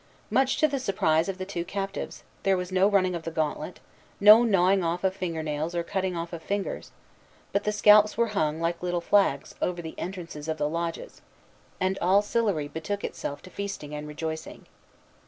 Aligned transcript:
Much 0.31 0.57
to 0.57 0.67
the 0.67 0.79
surprise 0.79 1.29
of 1.29 1.37
the 1.37 1.45
two 1.45 1.63
captives, 1.63 2.23
there 2.41 2.57
was 2.57 2.71
no 2.71 2.87
running 2.87 3.13
of 3.13 3.21
the 3.21 3.29
gantlet, 3.29 3.79
no 4.19 4.41
gnawing 4.43 4.83
off 4.83 5.03
of 5.03 5.15
finger 5.15 5.43
nails 5.43 5.75
or 5.75 5.83
cutting 5.83 6.17
off 6.17 6.33
of 6.33 6.41
fingers; 6.41 6.89
but 7.51 7.65
the 7.65 7.71
scalps 7.71 8.17
were 8.17 8.29
hung, 8.33 8.59
like 8.59 8.81
little 8.81 8.99
flags, 8.99 9.53
over 9.61 9.79
the 9.79 9.93
entrances 9.99 10.47
of 10.47 10.57
the 10.57 10.67
lodges, 10.67 11.21
and 11.79 11.99
all 12.01 12.23
Sillery 12.23 12.67
betook 12.67 13.03
itself 13.03 13.43
to 13.43 13.51
feasting 13.51 13.93
and 13.93 14.07
rejoicing. 14.07 14.65